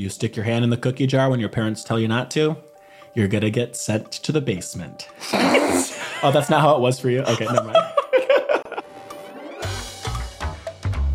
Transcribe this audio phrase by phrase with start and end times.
[0.00, 2.56] you stick your hand in the cookie jar when your parents tell you not to,
[3.12, 5.08] you're gonna get sent to the basement.
[5.34, 7.20] oh, that's not how it was for you?
[7.20, 7.76] Okay, never mind.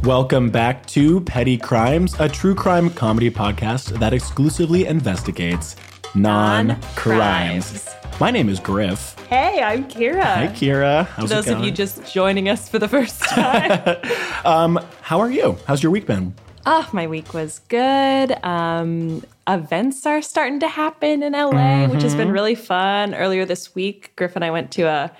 [0.03, 5.75] Welcome back to Petty Crimes, a true crime comedy podcast that exclusively investigates
[6.13, 7.89] non crimes.
[8.19, 9.17] My name is Griff.
[9.29, 10.21] Hey, I'm Kira.
[10.21, 11.07] Hi, Kira.
[11.07, 13.97] How's Those it of you just joining us for the first time.
[14.45, 15.57] Um, how are you?
[15.65, 16.35] How's your week been?
[16.65, 18.31] Oh, my week was good.
[18.43, 22.17] Um, events are starting to happen in LA, which has Mm-hmm.
[22.21, 23.13] been really fun.
[23.13, 25.11] Earlier this week, Griff and I went to a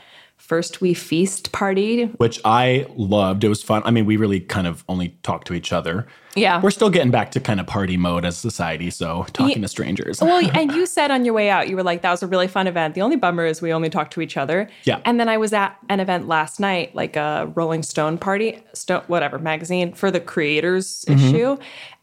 [0.46, 2.06] First We Feast party.
[2.06, 3.44] Which I loved.
[3.44, 3.82] It was fun.
[3.84, 6.06] I mean, we really kind of only talked to each other.
[6.36, 6.62] Yeah.
[6.62, 10.22] We're still getting back to kind of party mode as society, so talking to strangers.
[10.22, 12.48] Well, and you said on your way out, you were like, that was a really
[12.48, 12.94] fun event.
[12.94, 14.70] The only bummer is we only talked to each other.
[14.84, 15.02] Yeah.
[15.04, 19.02] And then I was at an event last night, like a Rolling Stone party, Stone,
[19.08, 21.26] whatever, magazine for the creators mm-hmm.
[21.26, 21.58] issue.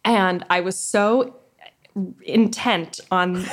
[0.04, 1.36] And I was so
[2.24, 3.44] intent on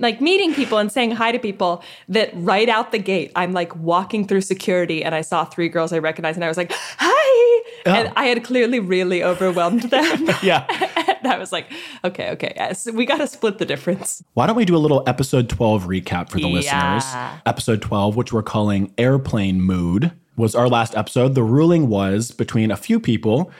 [0.00, 3.74] like meeting people and saying hi to people that right out the gate I'm like
[3.76, 7.06] walking through security and I saw three girls I recognized and I was like hi
[7.06, 7.62] oh.
[7.84, 10.64] and I had clearly really overwhelmed them yeah.
[11.22, 11.70] and I was like
[12.04, 15.48] okay okay we got to split the difference Why don't we do a little episode
[15.50, 16.94] 12 recap for the Yeah.
[16.94, 17.40] listeners?
[17.46, 21.34] Episode 12, which we're calling Airplane Mood, was our last episode.
[21.34, 23.50] The ruling was between a few people.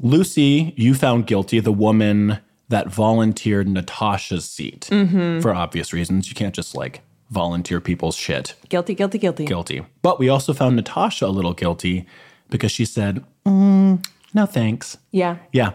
[0.00, 2.38] Lucy, you found guilty, the woman
[2.72, 5.40] that volunteered Natasha's seat Mm-hmm.
[5.40, 6.28] for obvious reasons.
[6.28, 8.54] You can't just like volunteer people's shit.
[8.68, 9.84] guilty guilty guilty Guilty.
[10.02, 12.04] But we also found Natasha a little guilty
[12.50, 14.98] because she said, mm, no thanks.
[15.12, 15.72] yeah Yeah,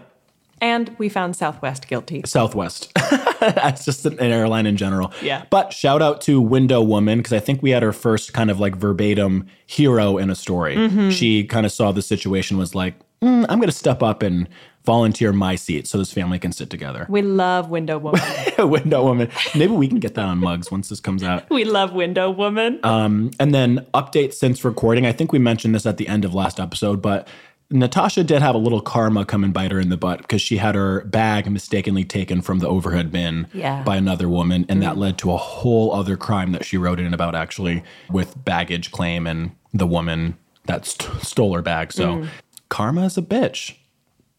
[0.60, 2.92] and we found Southwest guilty Southwest.
[3.40, 5.12] That's just an airline in general.
[5.22, 5.44] Yeah.
[5.50, 8.58] But shout out to Window Woman because I think we had our first kind of
[8.60, 10.76] like verbatim hero in a story.
[10.76, 11.10] Mm-hmm.
[11.10, 14.48] She kind of saw the situation, was like, "Mm, I'm going to step up and
[14.84, 17.04] volunteer my seat so this family can sit together.
[17.10, 18.20] we love Window Woman
[18.58, 19.28] Window Woman.
[19.54, 21.48] Maybe we can get that on mugs once this comes out.
[21.50, 25.04] we love Window Woman Um, and then update since recording.
[25.04, 27.28] I think we mentioned this at the end of last episode, but
[27.70, 30.56] Natasha did have a little karma come and bite her in the butt because she
[30.56, 33.82] had her bag mistakenly taken from the overhead bin Yeah.
[33.82, 37.12] by another woman, and that led to a whole other crime that she wrote in
[37.12, 41.92] about actually with baggage claim and the woman that st- stole her bag.
[41.92, 42.26] So
[42.68, 43.74] karma is a bitch.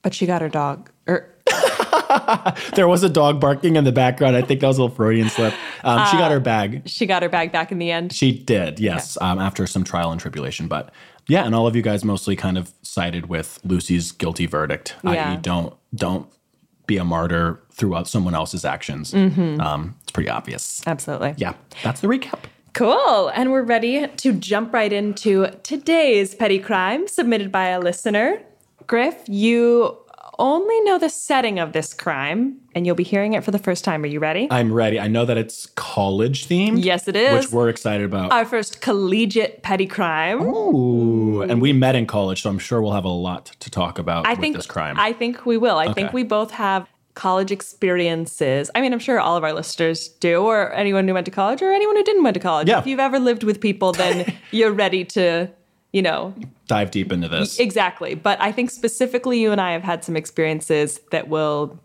[0.02, 1.34] but she got her dog er,
[2.76, 4.36] There was a dog barking in the background.
[4.36, 5.54] I think that was a little Freudian slip.
[5.84, 6.84] Um, she got her bag.
[6.88, 10.12] she got her bag back in the end She did, yes, um, after some trial
[10.12, 10.68] and tribulation.
[10.68, 10.92] But
[11.28, 14.96] yeah, and all of you guys mostly kind of sided with Lucy's guilty verdict.
[15.04, 15.34] Yeah.
[15.34, 16.28] I.e., don't don't
[16.88, 19.14] be a martyr throughout someone else's actions.
[19.14, 20.82] Um, it's pretty obvious.
[20.88, 21.54] absolutely Yeah,
[21.84, 22.40] that's the recap.
[22.74, 23.30] Cool.
[23.30, 28.42] And we're ready to jump right into today's petty crime submitted by a listener.
[28.88, 29.98] Griff, you
[30.40, 33.84] only know the setting of this crime, and you'll be hearing it for the first
[33.84, 34.04] time.
[34.04, 34.48] Are you ready?
[34.50, 35.00] I'm ready.
[35.00, 36.84] I know that it's college themed.
[36.84, 37.46] Yes, it is.
[37.46, 38.32] Which we're excited about.
[38.32, 40.42] Our first collegiate petty crime.
[40.42, 44.00] Ooh, and we met in college, so I'm sure we'll have a lot to talk
[44.00, 44.96] about I with think this crime.
[44.98, 45.78] I think we will.
[45.78, 48.72] I think we both have college experiences.
[48.76, 51.62] I mean, I'm sure all of our listeners do, or anyone who went to college,
[51.62, 52.68] or anyone who didn't went to college.
[52.68, 52.80] Yeah.
[52.80, 55.50] If you've ever lived with people, then you're ready to,
[55.92, 56.34] you know,
[56.68, 57.60] Dive deep into this.
[57.60, 58.14] Exactly.
[58.14, 61.80] But I think specifically you and I have had some experiences that will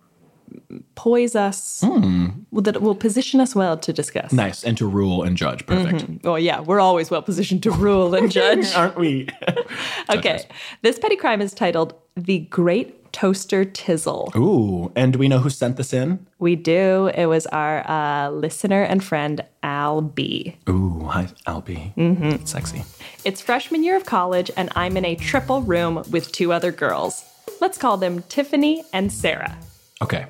[0.95, 2.29] poise us, hmm.
[2.53, 4.33] that will position us well to discuss.
[4.33, 4.63] nice.
[4.63, 5.67] And to rule and judge.
[5.67, 6.25] Perfect.
[6.25, 8.73] Oh, yeah, we're always well positioned to rule and judge.
[8.77, 9.29] Aren't we?
[10.11, 10.45] okay.
[10.83, 14.35] This petty crime is titled The Great Toaster Tizzle.
[14.35, 16.27] Ooh, and do we know who sent this in?
[16.41, 17.13] We do.
[17.15, 20.57] It was our uh, listener and friend, Albie.
[20.69, 21.95] Ooh, hi, Albie.
[21.95, 22.45] Mm-hmm.
[22.45, 22.83] Sexy.
[23.25, 27.25] It's freshman year of college, and I'm in a triple room with two other girls.
[27.61, 29.57] Let's call them Tiffany and Sarah.
[30.03, 30.27] Okay.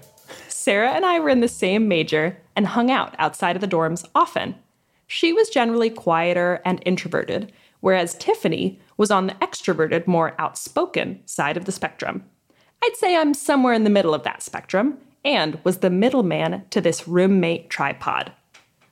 [0.49, 4.07] Sarah and I were in the same major and hung out outside of the dorms
[4.15, 4.57] often.
[5.07, 11.57] She was generally quieter and introverted, whereas Tiffany was on the extroverted, more outspoken side
[11.57, 12.25] of the spectrum.
[12.85, 16.83] I'd say I'm somewhere in the middle of that spectrum and was the middleman to
[16.83, 18.31] this roommate tripod.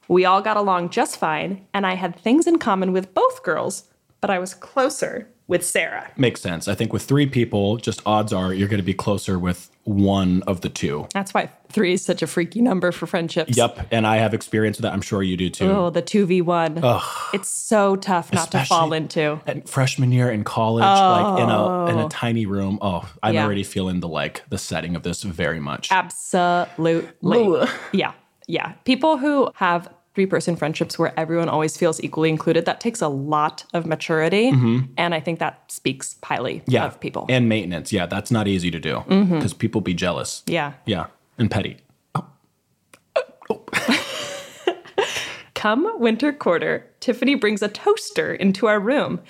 [0.09, 3.85] We all got along just fine, and I had things in common with both girls,
[4.23, 6.11] but I was closer with Sarah.
[6.17, 6.69] Makes sense.
[6.69, 10.43] I think with three people, just odds are you're going to be closer with one
[10.43, 11.09] of the two.
[11.13, 13.57] That's why three is such a freaky number for friendships.
[13.57, 13.89] Yep.
[13.91, 14.93] And I have experience with that.
[14.93, 15.69] I'm sure you do too.
[15.69, 17.33] Oh, the 2v1.
[17.35, 19.41] It's so tough not to fall into.
[19.47, 22.09] And freshman year in college, like in a in a oh.
[22.09, 22.79] tiny room.
[22.81, 23.45] Oh, I'm Yeah.
[23.45, 25.91] already feeling the like the setting of this very much.
[25.91, 27.69] Absolutely.
[27.93, 28.13] Yeah.
[28.47, 28.73] Yeah.
[28.85, 33.09] People who have three person friendships where everyone always feels equally included, that takes a
[33.09, 34.49] lot of maturity.
[34.99, 36.71] And I think that speaks highly Mm-hmm.
[36.71, 36.85] yeah.
[36.87, 37.27] of people.
[37.29, 37.93] And maintenance.
[37.93, 40.43] Yeah, that's not easy to do because people be jealous.
[40.47, 40.75] yeah.
[40.87, 41.07] Yeah.
[41.39, 41.79] And petty.
[42.15, 42.27] Oh.
[43.51, 43.63] Oh,
[45.55, 49.21] Come winter quarter, Tiffany brings a toaster into our room.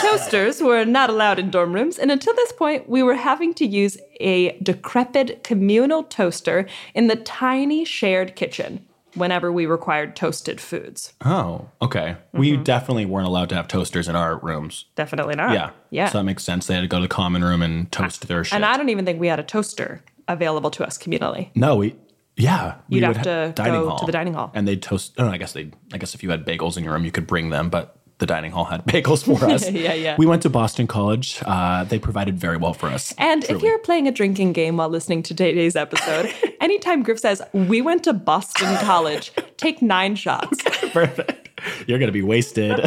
[0.00, 3.66] Toasters were not allowed in dorm rooms, and until this point, we were having to
[3.66, 11.12] use a decrepit communal toaster in the tiny shared kitchen whenever we required toasted foods.
[11.24, 12.16] Oh, okay.
[12.32, 12.62] We mm-hmm.
[12.62, 14.86] definitely weren't allowed to have toasters in our rooms.
[14.94, 15.52] Definitely not.
[15.52, 15.70] Yeah.
[15.90, 16.08] Yeah.
[16.08, 16.66] So that makes sense.
[16.66, 18.54] They had to go to the common room and toast their shit.
[18.54, 21.50] and I don't even think we had a toaster available to us communally.
[21.54, 21.96] no, we.
[22.36, 24.50] Yeah, You'd have ha- to go to the dining hall.
[24.54, 25.12] and they'd toast.
[25.18, 25.72] Oh, I guess they.
[25.92, 28.26] I guess if you had bagels in your room, you could bring them, but the
[28.26, 29.68] dining hall had bagels for us.
[29.80, 30.16] Yeah, yeah.
[30.18, 31.40] We went to Boston College.
[31.44, 33.14] Uh, they provided very well for us.
[33.18, 37.40] And if you're playing a drinking game while listening to today's episode, anytime Griff says,
[37.52, 40.62] We went to Boston College, take nine shots.
[40.92, 41.48] perfect,
[41.88, 42.78] you're gonna be wasted.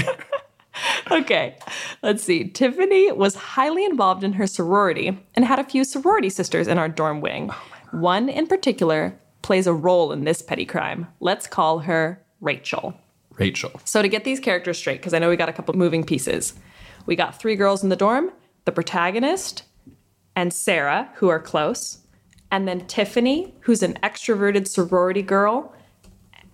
[1.11, 1.55] Okay,
[2.01, 2.47] let's see.
[2.49, 6.89] Tiffany was highly involved in her sorority and had a few sorority sisters in our
[6.89, 7.49] dorm wing.
[7.91, 11.07] One in particular plays a role in this petty crime.
[11.19, 12.95] Let's call her Rachel.
[13.37, 13.71] Rachel.
[13.85, 16.53] So, to get these characters straight, because I know we got a couple moving pieces,
[17.05, 18.31] we got three girls in the dorm
[18.65, 19.63] the protagonist
[20.35, 21.99] and Sarah, who are close,
[22.49, 25.73] and then Tiffany, who's an extroverted sorority girl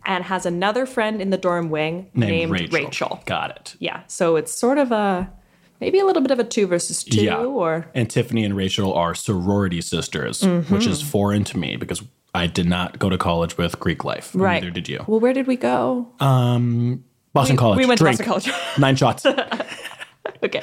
[0.06, 2.80] and has another friend in the dorm wing Named, named, Rachel.
[2.86, 3.24] Rachel.
[3.26, 3.76] Got it.
[3.80, 5.30] Yeah, so it's sort of a
[5.80, 7.38] maybe a little bit of a two versus two, Yeah.
[7.38, 10.74] or And Tiffany and Rachel are sorority sisters, Mm-hmm.
[10.74, 12.02] which is foreign to me because
[12.34, 14.32] I did not go to college with Greek life.
[14.34, 14.62] right.
[14.62, 15.04] Neither did you.
[15.08, 16.08] Well, where did we go?
[16.20, 17.78] Boston College.
[17.78, 18.50] we went to Boston College.
[18.78, 19.26] Nine shots.
[20.44, 20.62] Okay.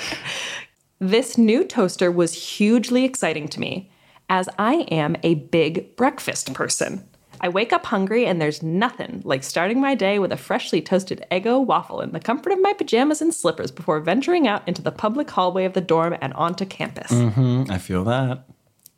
[1.00, 3.90] This new toaster was hugely exciting to me,
[4.30, 7.06] as I am a big breakfast person.
[7.42, 11.26] I wake up hungry, and there's nothing like starting my day with a freshly toasted
[11.30, 14.92] Eggo waffle in the comfort of my pajamas and slippers before venturing out into the
[14.92, 17.10] public hallway of the dorm and onto campus.
[17.12, 18.46] Mm, I feel that.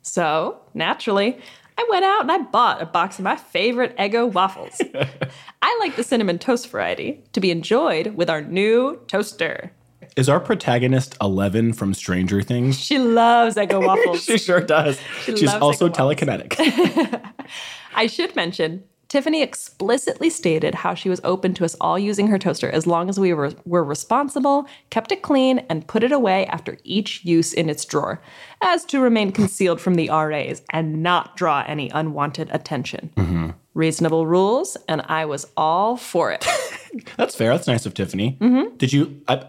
[0.01, 1.37] So, naturally,
[1.79, 4.81] I went out and I bought a box of my favorite Eggo waffles.
[5.61, 9.71] I like the cinnamon toast variety to be enjoyed with our new toaster.
[10.17, 12.77] Is our protagonist Eleven from Stranger Things?
[12.77, 14.25] She loves Eggo waffles.
[14.25, 14.99] She sure does.
[15.23, 16.59] She's loves also telekinetic.
[17.95, 22.37] I should mention, Tiffany explicitly stated how she was open to us all using her
[22.37, 26.45] toaster as long as we were, were responsible, kept it clean, and put it away
[26.45, 28.21] after each use in its drawer,
[28.61, 33.55] as to remain concealed from the RAs and not draw any unwanted attention.
[33.73, 36.45] Reasonable rules, and I was all for it.
[37.17, 37.51] That's fair.
[37.51, 38.37] That's nice of Tiffany.
[38.39, 38.75] Mm-hmm.
[38.77, 39.21] Did you?
[39.27, 39.47] I,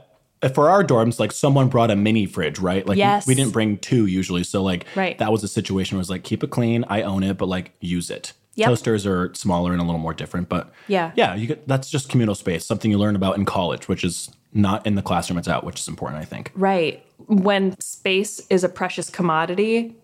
[0.54, 2.86] for our dorms, like someone brought a mini fridge, right?
[2.86, 3.26] Like we- Yes.
[3.26, 5.18] we, didn't bring two usually, so like Right.
[5.18, 5.96] that was a situation.
[5.96, 6.84] Where it was like keep it clean.
[6.88, 8.32] I own it, but like use it.
[8.56, 8.68] Yep.
[8.68, 11.12] Toasters are smaller and a little more different, but Yeah.
[11.14, 14.30] yeah, you get that's just communal space, something you learn about in college, which is
[14.52, 15.38] not in the classroom.
[15.38, 16.50] It's out, which is important, I think.
[16.54, 17.04] Right.
[17.26, 19.94] When space is a precious commodity,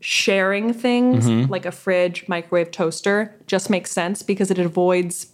[0.00, 1.50] sharing things Mm-hmm.
[1.50, 5.26] like a fridge, microwave, toaster just makes sense because it avoids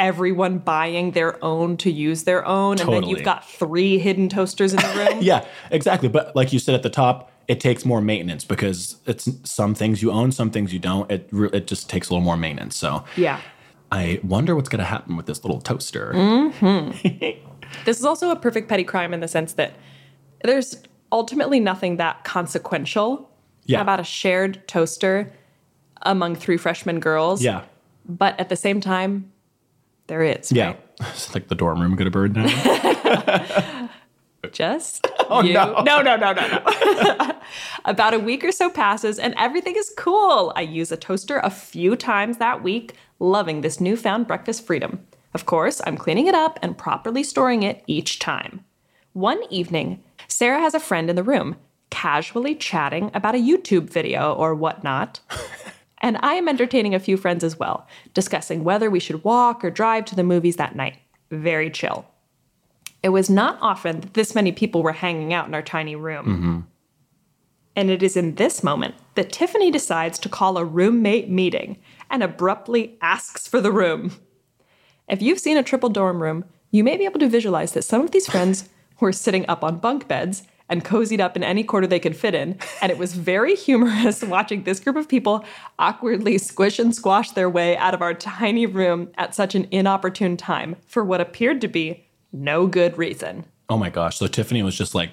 [0.00, 2.80] everyone buying their own to use their own.
[2.80, 5.22] And then you've got three hidden toasters in the room.
[5.22, 6.08] Yeah, exactly.
[6.08, 10.02] But like you said at the top, it takes more maintenance because it's some things
[10.02, 11.10] you own, some things you don't.
[11.10, 12.76] It it just takes a little more maintenance.
[12.76, 13.40] So yeah.
[13.90, 16.12] I wonder what's going to happen with this little toaster.
[16.14, 17.44] Mm-hmm.
[17.84, 19.74] This is also a perfect petty crime in the sense that
[20.42, 23.30] there's ultimately nothing that consequential
[23.66, 23.82] Yeah.
[23.82, 25.30] about a shared toaster
[26.02, 27.42] among three freshman girls.
[27.42, 27.64] Yeah,
[28.08, 29.30] But at the same time,
[30.06, 30.50] there is.
[30.50, 30.66] yeah.
[30.68, 30.80] right?
[31.12, 33.90] It's like the dorm room could have burned down.
[34.52, 35.52] Just Oh, you.
[35.52, 35.82] no.
[35.82, 37.30] no, no, no, no, no.
[37.84, 40.52] About a week or so passes and everything is cool.
[40.56, 45.06] I use a toaster a few times that week, loving this newfound breakfast freedom.
[45.34, 48.64] Of course, I'm cleaning it up and properly storing it each time.
[49.12, 51.56] One evening, Sarah has a friend in the room,
[51.90, 55.20] casually chatting about a YouTube video or whatnot.
[56.00, 59.70] And I am entertaining a few friends as well, discussing whether we should walk or
[59.70, 60.96] drive to the movies that night.
[61.30, 62.06] Very chill.
[63.02, 66.26] It was not often that this many people were hanging out in our tiny room.
[66.26, 66.60] Mm-hmm.
[67.76, 71.78] And it is in this moment that Tiffany decides to call a roommate meeting
[72.10, 74.16] and abruptly asks for the room.
[75.08, 78.02] If you've seen a triple dorm room, you may be able to visualize that some
[78.02, 78.68] of these friends
[79.00, 82.34] were sitting up on bunk beds and cozied up in any corner they could fit
[82.34, 82.58] in.
[82.82, 85.44] And it was very humorous watching this group of people
[85.78, 90.36] awkwardly squish and squash their way out of our tiny room at such an inopportune
[90.36, 93.44] time for what appeared to be no good reason.
[93.68, 94.18] oh my gosh!
[94.18, 95.10] So Tiffany was just like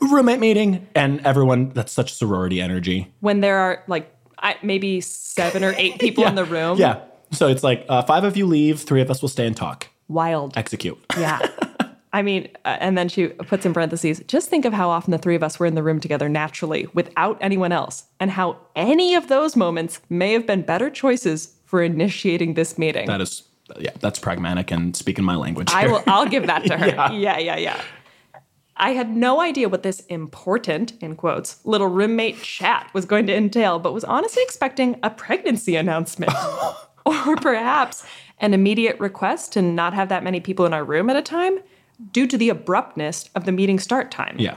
[0.00, 1.70] roommate meeting, and everyone.
[1.70, 3.12] That's such sorority energy.
[3.20, 6.78] When there are like I, maybe seven or eight people in the room.
[6.78, 7.00] Yeah.
[7.32, 9.88] So it's like uh, five of you leave, three of us will stay and talk.
[10.08, 10.56] Wild.
[10.56, 10.98] Execute.
[11.18, 11.44] Yeah.
[12.12, 15.18] I mean, uh, and then she puts in parentheses, just think of how often the
[15.18, 19.14] three of us were in the room together naturally without anyone else, and how any
[19.14, 23.06] of those moments may have been better choices for initiating this meeting.
[23.06, 23.42] That is,
[23.78, 25.70] yeah, that's pragmatic and speaking my language.
[25.72, 26.86] I will I'll give that to her.
[26.86, 27.12] Yeah.
[27.12, 27.80] yeah, yeah, yeah.
[28.78, 33.34] I had no idea what this important, in quotes, little roommate chat was going to
[33.34, 36.32] entail, but was honestly expecting a pregnancy announcement.
[37.06, 38.04] or perhaps
[38.38, 41.58] an immediate request to not have that many people in our room at a time
[42.12, 44.36] due to the abruptness of the meeting start time.
[44.38, 44.56] Yeah.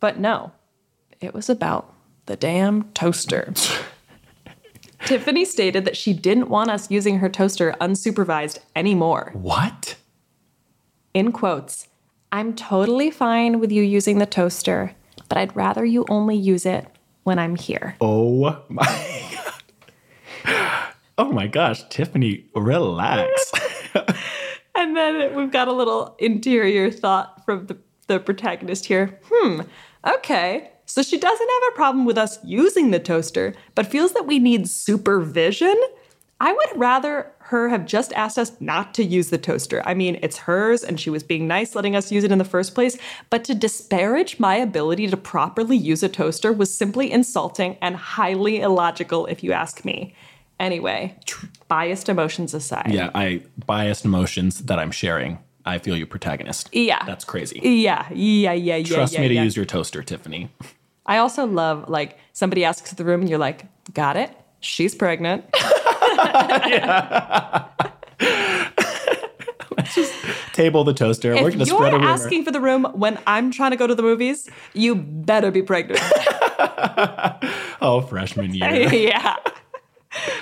[0.00, 0.52] But no,
[1.20, 1.94] it was about
[2.26, 3.52] the damn toaster.
[5.04, 9.30] Tiffany stated that she didn't want us using her toaster unsupervised anymore.
[9.34, 9.96] What?
[11.14, 11.88] In quotes,
[12.32, 14.94] I'm totally fine with you using the toaster,
[15.28, 16.86] but I'd rather you only use it
[17.24, 17.96] when I'm here.
[18.00, 19.26] Oh my
[20.44, 20.94] god.
[21.18, 23.52] Oh my gosh, Tiffany, relax.
[24.80, 27.76] And then we've got a little interior thought from the,
[28.06, 29.20] the protagonist here.
[29.30, 29.60] Hmm,
[30.06, 30.70] okay.
[30.90, 34.40] So she doesn't have a problem with us using the toaster, but feels that we
[34.40, 35.80] need supervision?
[36.40, 39.82] I would rather her have just asked us not to use the toaster.
[39.86, 42.44] I mean, it's hers and she was being nice letting us use it in the
[42.44, 47.76] first place, but to disparage my ability to properly use a toaster was simply insulting
[47.80, 50.12] and highly illogical, if you ask me.
[50.58, 51.16] Anyway,
[51.68, 52.90] biased emotions aside.
[52.90, 55.38] yeah, I biased emotions that I'm sharing.
[55.64, 56.68] I feel you, protagonist.
[56.72, 57.04] Yeah.
[57.04, 57.60] That's crazy.
[57.62, 58.84] Yeah, yeah, yeah, yeah.
[58.84, 59.42] Trust yeah, me to yeah.
[59.44, 60.50] use your toaster, Tiffany.
[61.10, 64.30] I also love like somebody asks the room and you're like, got it?
[64.60, 65.44] She's pregnant.
[70.52, 71.34] Table the toaster.
[71.34, 73.94] We're gonna spread a you're asking for the room when I'm trying to go to
[73.94, 76.00] the movies, you better be pregnant.
[77.80, 78.94] oh, freshman year.
[78.94, 79.34] yeah.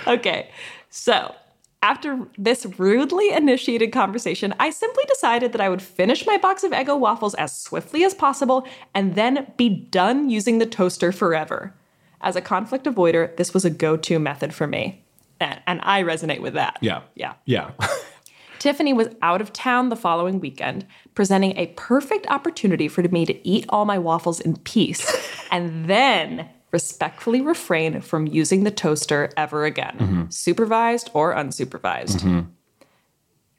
[0.06, 0.50] Okay.
[0.90, 1.34] So,
[1.82, 6.72] after this rudely initiated conversation, I simply decided that I would finish my box of
[6.72, 11.74] Eggo waffles as swiftly as possible and then be done using the toaster forever.
[12.20, 15.04] As a conflict avoider, this was a go to method for me.
[15.40, 16.78] And, and I resonate with that.
[16.80, 17.02] Yeah.
[17.14, 17.34] Yeah.
[17.44, 17.70] Yeah.
[18.58, 23.48] Tiffany was out of town the following weekend, presenting a perfect opportunity for me to
[23.48, 25.06] eat all my waffles in peace
[25.52, 30.24] and then respectfully refrain from using the toaster ever again, mm-hmm.
[30.30, 32.20] supervised or unsupervised.
[32.20, 32.40] Mm-hmm.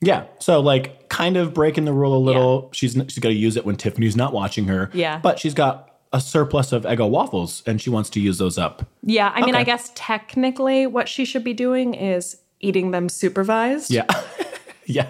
[0.01, 0.25] yeah.
[0.39, 2.69] So like kind of breaking the rule a little.
[2.73, 4.89] She's she's got to use it when Tiffany's not watching her.
[4.93, 5.19] Yeah.
[5.19, 8.87] But she's got a surplus of Eggo waffles and she wants to use those up.
[9.03, 13.91] Yeah, I mean, I guess technically what she should be doing is eating them supervised.
[13.91, 14.05] Yeah.
[14.85, 15.09] yeah.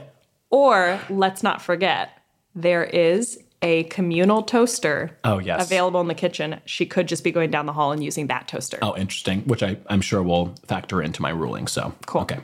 [0.50, 2.10] Or let's not forget,
[2.56, 5.66] there is a communal toaster Oh, yes.
[5.66, 6.60] available in the kitchen.
[6.66, 8.80] She could just be going down the hall and using that toaster.
[8.82, 9.42] Oh, interesting.
[9.42, 11.68] Which I, I'm sure will factor into my ruling.
[11.68, 12.22] So Cool.
[12.22, 12.40] Okay.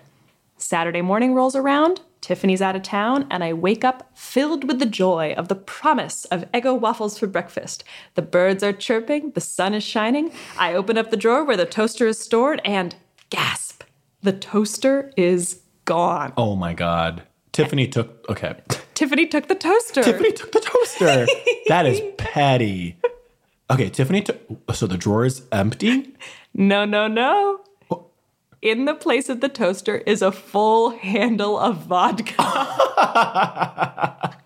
[0.57, 4.85] Saturday morning rolls around, Tiffany's out of town, and I wake up filled with the
[4.85, 7.83] joy of the promise of Eggo waffles for breakfast.
[8.15, 10.31] The birds are chirping, the sun is shining.
[10.57, 12.95] I open up the drawer where the toaster is stored and
[13.29, 13.83] gasp,
[14.21, 16.33] the toaster is gone.
[16.37, 17.23] Oh my God.
[17.51, 18.55] Tiffany took okay.
[18.95, 20.01] Tiffany took the toaster.
[20.01, 21.27] Tiffany took the toaster.
[21.67, 22.97] that is petty.
[23.69, 24.41] Okay, Tiffany took
[24.73, 26.15] so the drawer is empty?
[26.53, 27.61] No, no, no.
[28.61, 32.71] In the place of the toaster is a full handle of vodka.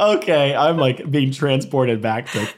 [0.00, 2.48] Okay, I'm like being transported back to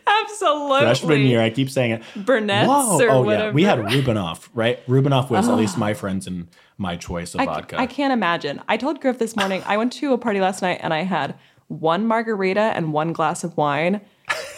[0.43, 0.81] Absolutely.
[0.81, 1.41] freshman year.
[1.41, 2.03] I keep saying it.
[2.17, 3.01] Burnett's Whoa.
[3.01, 3.47] or oh whatever.
[3.49, 4.85] yeah, we had Rubinoff, right?
[4.87, 5.81] Rubinoff was at least ah.
[5.81, 6.49] my friends and
[6.79, 7.79] my choice of I, vodka.
[7.79, 8.61] I can't imagine.
[8.69, 11.35] I told Griff this morning, I went to a party last night and I had
[11.69, 14.01] one margarita and one glass of wine.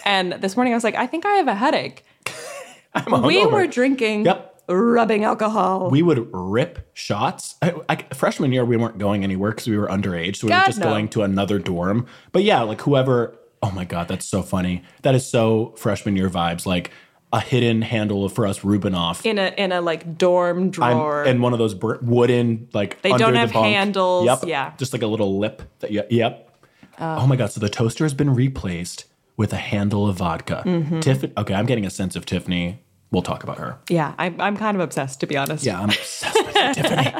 [0.04, 2.04] And this morning I was like, I think I have a headache.
[2.94, 4.62] I'm We were drinking Yep.
[4.68, 5.90] rubbing alcohol.
[5.90, 7.56] we would rip shots.
[7.60, 10.62] I, I, freshman year, we weren't going anywhere because we were underage, so we God,
[10.62, 10.86] were just no.
[10.86, 12.06] going to another dorm.
[12.32, 13.36] But yeah, like whoever.
[13.62, 14.82] Oh my god, that's so funny.
[15.02, 16.66] That is so freshman year vibes.
[16.66, 16.90] Like
[17.32, 19.26] a hidden handle for us Rubinoff.
[19.26, 21.24] in a in a like dorm I'm drawer.
[21.24, 23.66] in one of those br- wooden like They don't have bunk.
[23.66, 24.38] handles, Yep.
[24.46, 24.72] yeah.
[24.78, 25.62] Just like a little lip.
[25.80, 26.50] That you, yep.
[26.98, 27.50] oh my god.
[27.50, 30.62] So the toaster has been replaced with a handle of vodka.
[30.64, 31.00] Mm-hmm.
[31.00, 31.32] Tiffany.
[31.36, 32.82] Okay, I'm getting a sense of Tiffany.
[33.10, 33.78] We'll talk about her.
[33.88, 35.64] yeah, I'm, I'm kind of obsessed to be honest.
[35.64, 37.12] Yeah, I'm obsessed with Tiffany.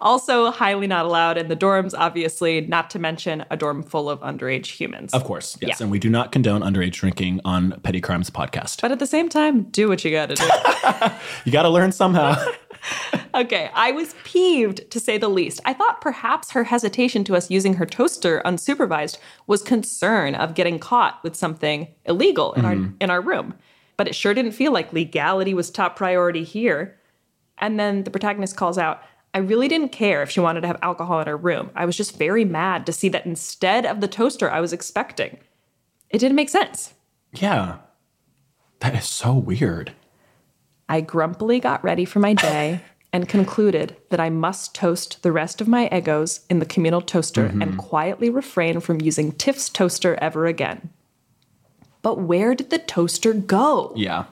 [0.00, 4.20] Also, highly not allowed in the dorms, obviously, not to mention a dorm full of
[4.20, 5.12] underage humans.
[5.12, 5.78] Of course, yes.
[5.78, 5.84] Yeah.
[5.84, 8.80] And we do not condone underage drinking on Petty Crimes podcast.
[8.80, 10.48] But at the same time, do what you gotta do.
[11.44, 12.36] You got to learn somehow.
[13.34, 15.60] Okay, I was peeved to say the least.
[15.64, 20.78] I thought perhaps her hesitation to us using her toaster unsupervised was concern of getting
[20.78, 22.94] caught with something illegal in our mm-hmm.
[23.00, 23.54] in our room.
[23.96, 26.98] But it sure didn't feel like legality was top priority here.
[27.58, 29.02] And then the protagonist calls out,
[29.32, 31.70] I really didn't care if she wanted to have alcohol in her room.
[31.74, 35.38] I was just very mad to see that instead of the toaster I was expecting.
[36.08, 36.94] It didn't make sense.
[37.32, 37.78] yeah.
[38.80, 39.92] That is so weird.
[40.88, 42.80] I grumpily got ready for my day
[43.12, 47.44] and concluded that I must toast the rest of my Eggos in the communal toaster
[47.44, 47.76] and mm-hmm.
[47.76, 50.90] quietly refrain from using Tiff's toaster ever again.
[52.02, 53.92] But where did the toaster go?
[53.94, 54.24] Yeah.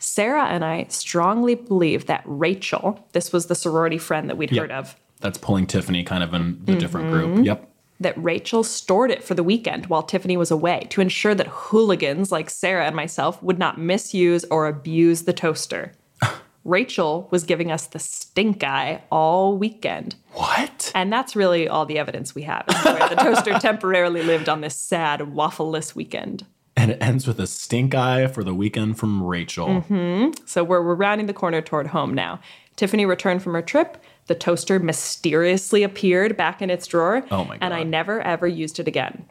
[0.00, 4.60] Sarah and I strongly believe that Rachel, this was the sorority friend that we'd Yep.
[4.62, 7.34] heard of, That's pulling Tiffany kind of in the different Mm-hmm.
[7.34, 7.46] group.
[7.46, 7.66] Yep.
[8.00, 12.32] that Rachel stored it for the weekend while Tiffany was away to ensure that hooligans
[12.32, 15.92] like Sarah and myself would not misuse or abuse the toaster.
[16.64, 20.14] Rachel was giving us the stink eye all weekend.
[20.32, 20.92] What?
[20.94, 24.62] And that's really all the evidence we have is where the toaster temporarily lived on
[24.62, 26.46] this sad, waffleless weekend.
[26.80, 29.68] And it ends with a stink eye for the weekend from Rachel.
[29.68, 30.46] Mm-hmm.
[30.46, 32.40] So we're, we're rounding the corner toward home now.
[32.76, 34.02] Tiffany returned from her trip.
[34.28, 37.22] The toaster mysteriously appeared back in its drawer.
[37.30, 37.58] Oh my God.
[37.60, 39.26] And I never ever used it again.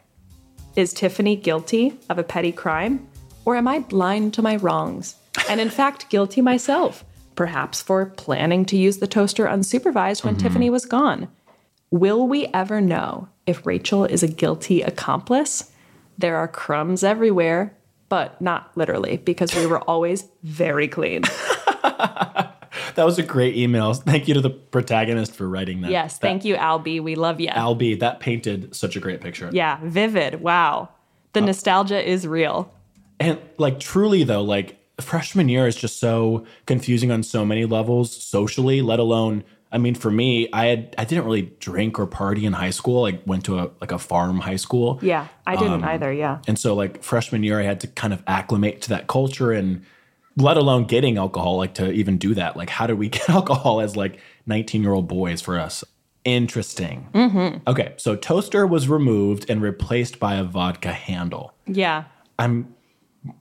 [0.76, 3.08] Is Tiffany guilty of a petty crime?
[3.44, 5.16] Or am I blind to my wrongs?
[5.48, 7.04] And in fact, guilty myself,
[7.34, 11.26] perhaps for planning to use the toaster unsupervised when Tiffany was gone.
[11.90, 15.69] Will we ever know if Rachel is a guilty accomplice?
[16.20, 17.74] There are crumbs everywhere,
[18.08, 21.22] but not literally, because we were always very clean.
[22.96, 23.94] That was a great email.
[23.94, 25.90] Thank you to the protagonist for writing that.
[25.90, 27.00] Yes, That- thank you, Albie.
[27.02, 27.48] We love you.
[27.48, 29.48] Albie, that painted such a great picture.
[29.52, 30.40] yeah, vivid.
[30.42, 30.88] Wow.
[31.32, 32.72] The uh, nostalgia is real.
[33.18, 38.10] And like truly though, like freshman year is just so confusing on so many levels
[38.14, 42.44] socially, let alone I mean for me, I had I didn't really drink or party
[42.44, 43.02] in high school.
[43.02, 44.98] Like went to a like a farm high school.
[45.02, 46.12] Yeah, I didn't um, either.
[46.12, 46.38] Yeah.
[46.48, 49.84] And so like freshman year I had to kind of acclimate to that culture and
[50.36, 52.56] let alone getting alcohol, like to even do that.
[52.56, 55.84] Like how do we get alcohol as like 19 year old boys for us?
[56.24, 57.08] Interesting.
[57.14, 57.68] Mm-hmm.
[57.68, 61.54] Okay, so toaster was removed and replaced by a vodka handle.
[61.66, 62.04] Yeah.
[62.38, 62.74] I'm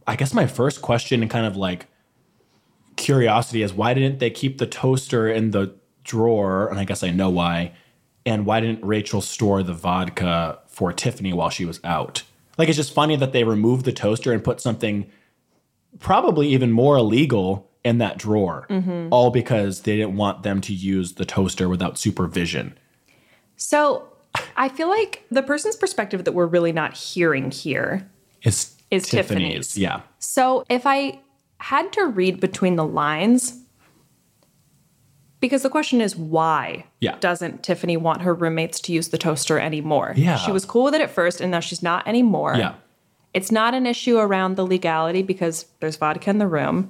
[0.06, 1.88] I guess my first question and kind of like
[2.98, 5.74] curiosity is why didn't they keep the toaster in the
[6.10, 6.68] drawer?
[6.70, 7.74] And I guess I know why.
[8.26, 12.24] And why didn't Rachel store the vodka for Tiffany while she was out?
[12.58, 15.10] Like it's just funny that they removed the toaster and put something
[16.00, 19.08] probably even more illegal in that drawer, mm-hmm.
[19.12, 22.78] all because they didn't want them to use the toaster without supervision.
[23.56, 24.10] So
[24.58, 28.10] I feel like the person's perspective that we're really not hearing here.
[28.44, 29.78] Is Is Tiffany's.
[29.78, 30.02] Yeah.
[30.20, 31.20] So if I
[31.58, 33.59] had to read between the lines,
[35.40, 37.16] because the question is why Yeah.
[37.20, 40.14] doesn't Tiffany want her roommates to use the toaster anymore?
[40.16, 40.38] Yeah.
[40.38, 42.56] She was cool with it at first and now she's not anymore.
[42.58, 42.74] Yeah.
[43.34, 46.90] It's not an issue around the legality because there's vodka in the room.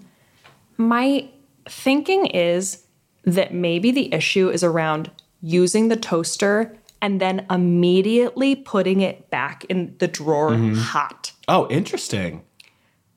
[0.78, 1.30] My
[1.68, 2.86] thinking is
[3.26, 9.66] that maybe the issue is around using the toaster and then immediately putting it back
[9.66, 10.76] in the drawer mm-hmm.
[10.76, 11.32] hot.
[11.48, 12.44] Oh, interesting.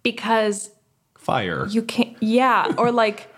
[0.03, 0.71] Because
[1.16, 1.66] Fire.
[1.66, 3.29] you can't, yeah, or like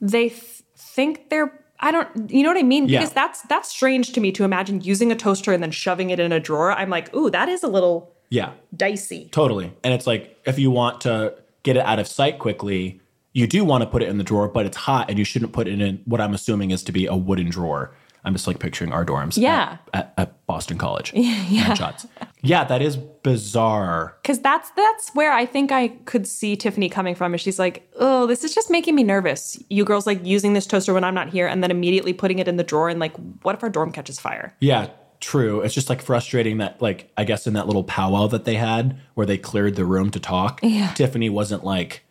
[0.00, 0.62] they th-
[0.96, 1.52] think they're.
[1.78, 2.88] I don't, you know what I mean?
[2.88, 3.00] Yeah.
[3.00, 6.18] Because that's that's strange to me to imagine using a toaster and then shoving it
[6.18, 6.72] in a drawer.
[6.72, 8.52] I'm like, ooh, that is a little yeah.
[8.74, 9.28] dicey.
[9.30, 9.72] Totally.
[9.84, 13.00] And it's like if you want to get it out of sight quickly,
[13.34, 15.52] you do want to put it in the drawer, but it's hot and you shouldn't
[15.52, 17.94] put it in what I'm assuming is to be a wooden drawer.
[18.26, 19.78] I'm just like picturing our dorms Yeah.
[19.94, 21.12] at, at, at Boston College.
[21.16, 21.72] Yeah.
[21.74, 22.06] Shots.
[22.42, 24.16] Yeah, that is bizarre.
[24.22, 27.34] Because that's that's where I think I could see Tiffany coming from.
[27.34, 29.62] Is she's like, oh, this is just making me nervous.
[29.70, 32.48] You girls like using this toaster when I'm not here, and then immediately putting it
[32.48, 32.88] in the drawer.
[32.88, 34.54] And like, what if our dorm catches fire?
[34.60, 35.60] Yeah, true.
[35.60, 38.98] It's just like frustrating that, like, I guess in that little powwow that they had
[39.14, 40.92] where they cleared the room to talk, Yeah.
[40.94, 42.02] Tiffany wasn't like,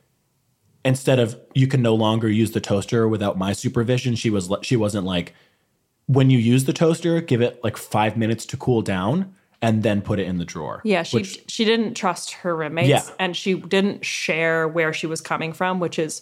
[0.83, 4.75] instead of you can no longer use the toaster without my supervision, she was, she
[4.75, 5.33] wasn't like,
[6.07, 10.01] when you use the toaster, give it like five minutes to cool down and then
[10.01, 10.81] put it in the drawer.
[10.83, 13.03] Yeah, she Which- she didn't trust her roommates, Yeah.
[13.19, 16.21] and she didn't share where she was coming from, which is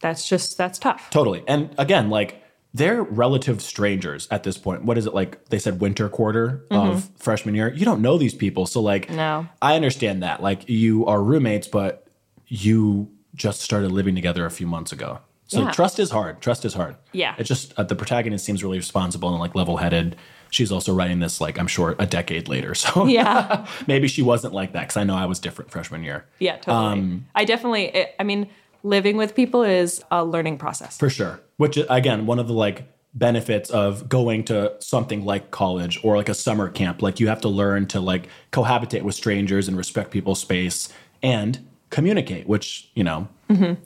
[0.00, 1.08] that's just that's tough.
[1.10, 1.42] Totally.
[1.48, 2.42] And again, like
[2.74, 4.84] they're relative strangers at this point.
[4.84, 5.46] What is it like?
[5.46, 7.72] They said winter quarter of freshman year.
[7.74, 8.66] You don't know these people.
[8.66, 9.16] So, like, Mm-hmm.
[9.16, 9.48] No.
[9.62, 10.42] I understand that.
[10.42, 12.06] Like, you are roommates, but
[12.46, 15.20] you just started living together a few months ago.
[15.48, 15.70] So, Yeah.
[15.72, 16.40] trust is hard.
[16.40, 16.94] Trust is hard.
[17.12, 17.34] Yeah.
[17.38, 20.14] It's just uh, the protagonist seems really responsible and like level headed.
[20.50, 22.74] She's also writing this, like, I'm sure a decade later.
[22.82, 23.66] So, Yeah.
[23.86, 26.24] maybe she wasn't like that because I know I was different freshman year.
[26.38, 26.76] Yeah, totally.
[26.92, 27.86] Um, I definitely.
[27.86, 28.48] It, I mean,
[28.82, 30.96] living with people is a learning process.
[30.98, 31.40] For sure.
[31.56, 36.28] Which again, one of the like benefits of going to something like college or like
[36.28, 40.10] a summer camp, like you have to learn to like cohabitate with strangers and respect
[40.10, 40.88] people's space
[41.22, 43.28] and communicate, which, you know,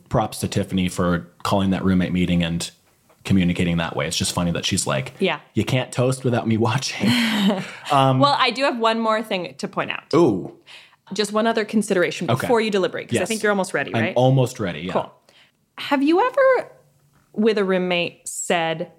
[0.08, 2.70] props to Tiffany for calling that roommate meeting and
[3.24, 4.06] communicating that way.
[4.08, 5.38] It's just funny that she's like, Yeah.
[5.54, 7.08] you can't toast without me watching.
[7.92, 10.04] Um, well, I do have one more thing to point out.
[10.14, 10.56] Ooh,
[11.12, 12.40] Just one other consideration Okay.
[12.40, 14.80] before you deliberate, because I think you're almost ready, I'm almost ready.
[14.82, 14.92] Yeah.
[14.94, 15.12] Cool.
[15.78, 16.70] Have you ever
[17.34, 18.92] with a roommate said,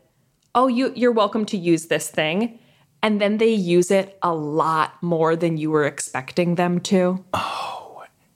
[0.53, 2.59] "Oh, you you're welcome to use this thing."
[3.01, 7.23] And then they use it a lot more than you were expecting them to.
[7.33, 7.72] Oh.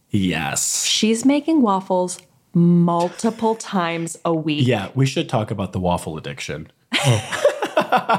[0.09, 0.85] Yes.
[0.85, 2.19] She's making waffles
[2.53, 4.65] multiple times a week.
[4.65, 6.71] Yeah, we should talk about the waffle addiction.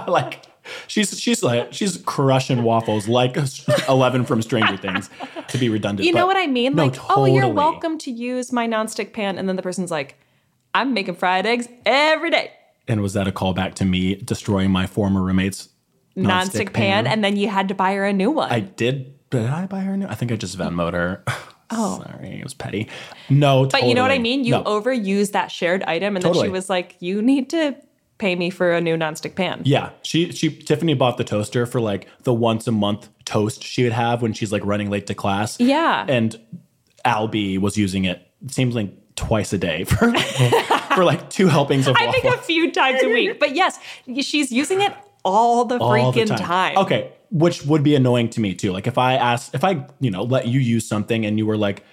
[0.06, 0.44] like
[0.86, 3.36] she's she's like she's crushing waffles like
[3.88, 5.10] Eleven from Stranger Things.
[5.48, 6.74] To be redundant, You know what I mean?
[6.74, 9.38] no, like, oh, you're welcome to use my nonstick pan.
[9.38, 10.18] And then the person's like,
[10.74, 12.52] I'm making fried eggs every day.
[12.86, 15.70] And was that a callback to me destroying my former roommate's
[16.16, 18.50] Nonstick, pan, And then you had to buy her a new one.
[18.50, 19.14] I did.
[19.30, 20.06] Did I buy her a new?
[20.06, 21.24] I think I just Venmoed her.
[21.70, 22.88] Oh, sorry, it was petty.
[23.28, 24.44] No, but you know what I mean?
[24.44, 24.64] You no.
[24.64, 26.16] overused that shared item.
[26.16, 27.76] And then she was like, you need to
[28.18, 29.62] pay me for a new nonstick pan.
[29.64, 33.84] Yeah, she she Tiffany bought the toaster for like the once a month toast she
[33.84, 35.60] would have when she's like running late to class.
[35.60, 36.04] Yeah.
[36.08, 36.38] and
[37.04, 38.26] Albie was using it.
[38.44, 40.12] It seems like twice a day for
[40.94, 42.20] for like two helpings of I waffle.
[42.22, 43.38] think a few times a week.
[43.38, 43.78] But yes,
[44.20, 44.92] she's using it
[45.24, 46.78] all the all the freaking time.
[46.78, 48.72] Okay, which would be annoying to me too.
[48.72, 51.56] Like if I asked, if I you know let you use something and you were
[51.56, 51.84] like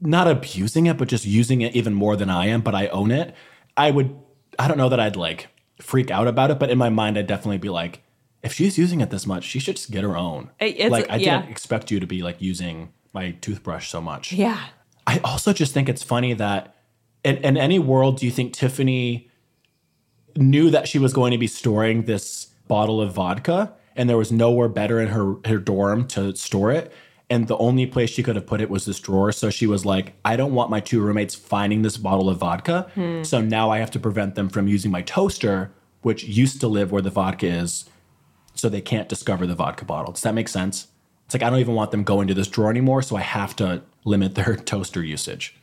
[0.00, 3.10] not abusing it, but just using it even more than I am, but I own
[3.10, 3.34] it,
[3.76, 4.16] I would.
[4.58, 5.48] I don't know that I'd like
[5.80, 8.02] freak out about it, but in my mind, I'd definitely be like,
[8.42, 10.50] if she's using it this much, she should just get her own.
[10.58, 11.40] It's- like I yeah.
[11.40, 14.32] didn't expect you to be like using my toothbrush so much.
[14.32, 14.60] Yeah.
[15.06, 16.74] I also just think it's funny that
[17.24, 19.30] in, in any world, do you think Tiffany
[20.36, 24.32] knew that she was going to be storing this bottle of vodka and there was
[24.32, 26.90] nowhere better in her, her dorm to store it?
[27.28, 29.32] And the only place she could have put it was this drawer.
[29.32, 32.90] So she was like, I don't want my two roommates finding this bottle of vodka.
[32.94, 33.22] Hmm.
[33.22, 36.90] So now I have to prevent them from using my toaster, which used to live
[36.90, 37.84] where the vodka is,
[38.54, 40.12] so they can't discover the vodka bottle.
[40.12, 40.86] Does that make sense?
[41.26, 43.54] It's like I don't even want them going to this drawer anymore, so I have
[43.56, 45.54] to limit their toaster usage.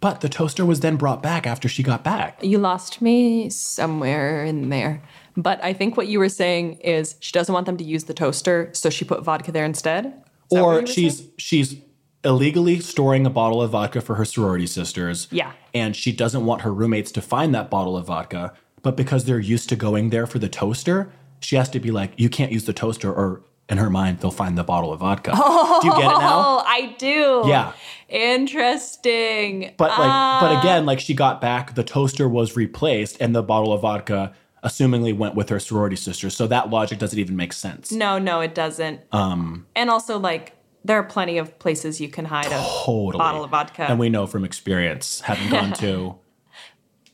[0.00, 2.42] But the toaster was then brought back after she got back.
[2.42, 5.00] You lost me somewhere in there.
[5.36, 8.14] But I think what you were saying is she doesn't want them to use the
[8.14, 10.06] toaster, so she put vodka there instead.
[10.06, 10.12] Is
[10.58, 11.30] that what you Or she's saying?
[11.38, 11.76] she's
[12.24, 15.28] illegally storing a bottle of vodka for her sorority sisters.
[15.30, 15.52] Yeah.
[15.74, 19.40] And she doesn't want her roommates to find that bottle of vodka, but because they're
[19.40, 22.64] used to going there for the toaster, she has to be like, you can't use
[22.66, 25.32] the toaster or in her mind they'll find the bottle of vodka.
[25.34, 26.42] Oh, Do you get it now?
[26.44, 27.42] Oh, I do.
[27.46, 27.72] Yeah.
[28.08, 29.72] Interesting.
[29.76, 33.42] But like, but uh, again, like she got back, the toaster was replaced, and the
[33.42, 36.30] bottle of vodka, assumingly, went with her sorority sister.
[36.30, 37.92] So that logic doesn't even make sense.
[37.92, 39.00] No, no, it doesn't.
[39.12, 43.18] Um, and also, like, there are plenty of places you can hide a Totally.
[43.18, 43.82] bottle of vodka.
[43.82, 46.16] And we know from experience, having gone to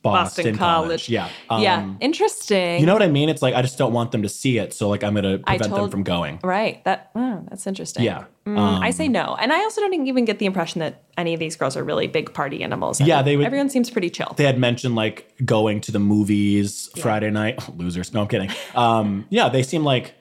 [0.02, 1.08] Boston, Boston College.
[1.08, 1.28] Yeah.
[1.58, 2.80] yeah, Um, interesting.
[2.80, 3.28] You know what I mean?
[3.28, 5.74] It's like I just don't want them to see it, so like I'm gonna prevent
[5.74, 6.38] them from going.
[6.42, 6.82] right.
[6.84, 8.04] That oh, that's interesting.
[8.04, 8.18] Yeah.
[8.18, 11.34] Um, Mm, I say no, and I also don't even get the impression that any
[11.34, 12.98] of these girls are really big party animals.
[12.98, 14.32] Yeah, they would- Everyone seems pretty chill.
[14.38, 17.60] They had mentioned like going to the movies Friday night.
[17.76, 18.14] Losers.
[18.14, 18.50] No, I'm kidding.
[18.74, 20.14] Um, yeah, they seem like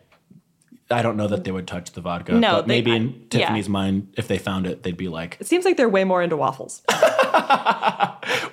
[0.90, 2.32] I don't know that they would touch the vodka.
[2.34, 3.40] No, but they- maybe I- in yeah.
[3.40, 6.22] Tiffany's mind, if they found it, they'd be like, it seems like they're way more
[6.24, 6.82] into waffles.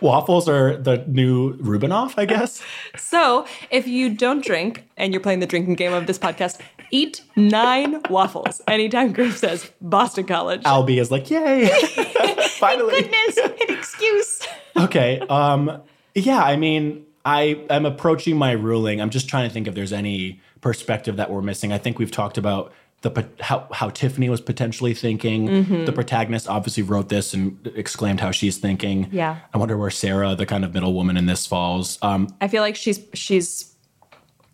[0.01, 2.63] waffles are the new Rubinoff, I guess.
[2.97, 7.23] so if you don't drink and you're playing the drinking game of this podcast, eat
[7.37, 10.63] nine waffles anytime Griff says Boston College.
[10.63, 11.69] Albie is like, yay,
[12.59, 13.03] finally.
[13.03, 14.47] Goodness, an excuse.
[14.77, 15.21] okay.
[15.21, 15.83] Um,
[16.15, 19.01] yeah, I mean, I am approaching my ruling.
[19.01, 21.73] I'm just trying to think if there's any perspective that we're missing.
[21.73, 25.49] I think we've talked about the how how Tiffany was potentially thinking.
[25.49, 25.85] Mm-hmm.
[25.85, 29.09] The protagonist obviously wrote this and exclaimed how she's thinking.
[29.13, 29.39] Yeah.
[29.53, 31.99] I wonder where Sarah, the kind of middle woman in this, falls.
[32.03, 33.75] Um, I feel like she's she's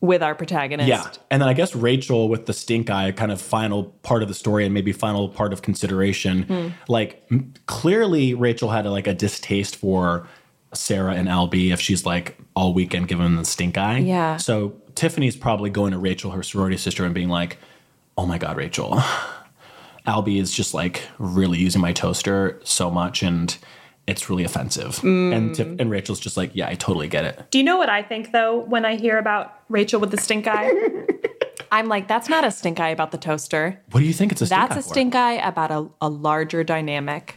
[0.00, 0.88] with our protagonist.
[0.88, 4.28] yeah, and then I guess Rachel with the stink eye, kind of final part of
[4.28, 6.44] the story and maybe final part of consideration.
[6.44, 6.68] Hmm.
[6.88, 10.26] Like m- clearly, Rachel had a, like a distaste for
[10.72, 13.98] Sarah and Albie if she's like all weekend giving them the stink eye.
[13.98, 14.36] Yeah.
[14.36, 17.58] So Tiffany's probably going to Rachel, her sorority sister, and being like,
[18.16, 19.00] "Oh my God, Rachel,
[20.06, 23.56] Albie is just like really using my toaster so much and."
[24.06, 25.32] It's really offensive, Hmm.
[25.32, 27.48] and Tiff- and Rachel's just like, yeah, I totally get it.
[27.50, 30.48] Do you know what I think though when I hear about Rachel with the stink
[30.48, 30.68] eye?
[31.70, 33.80] I'm like, that's not a stink eye about the toaster.
[33.92, 34.88] What do you think it's a stink That's eye a for?
[34.88, 37.36] stink eye about a, a larger dynamic.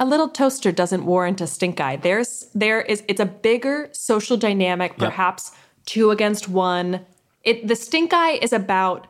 [0.00, 1.96] A little toaster doesn't warrant a stink eye.
[1.96, 5.52] There's there is it's a bigger social dynamic, perhaps
[5.86, 7.04] two against one.
[7.42, 9.06] It the stink eye is about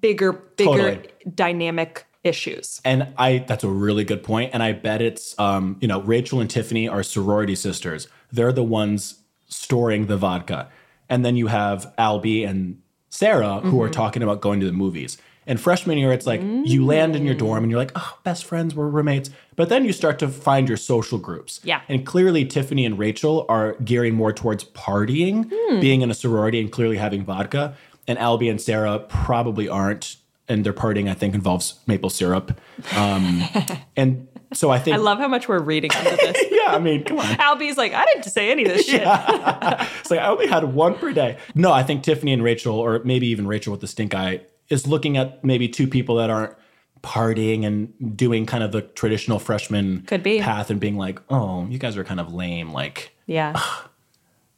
[0.00, 1.08] bigger, bigger Totally.
[1.34, 2.80] dynamic issues.
[2.84, 4.50] And I that's a really good point.
[4.54, 8.08] And I bet it's um, you know, Rachel and Tiffany are sorority sisters.
[8.32, 10.68] They're the ones storing the vodka.
[11.08, 15.18] And then you have Albie and Sarah who are talking about going to the movies.
[15.46, 18.44] And freshman year, it's like you land in your dorm and you're like, oh, best
[18.44, 19.30] friends, we're roommates.
[19.54, 21.60] But then you start to find your social groups.
[21.62, 21.82] Yeah.
[21.88, 25.48] And clearly, Tiffany and Rachel are gearing more towards partying,
[25.80, 27.76] being in a sorority, and clearly having vodka.
[28.08, 30.16] And Albie and Sarah probably aren't.
[30.48, 32.60] And their partying, I think, involves maple syrup.
[32.96, 33.42] Um,
[33.96, 36.44] and so I think, I love how much we're reading into this.
[36.50, 37.26] yeah, I mean, come on.
[37.36, 39.02] Albie's like, I didn't say any of this shit.
[40.00, 41.36] It's like I only had one per day.
[41.56, 44.86] No, I think Tiffany and Rachel, or maybe even Rachel with the stink eye, is
[44.86, 46.54] looking at maybe two people that aren't
[47.02, 50.40] partying and doing kind of the traditional freshman Could be.
[50.40, 52.72] path and being like, oh, you guys are kind of lame.
[52.72, 53.60] Like, Yeah.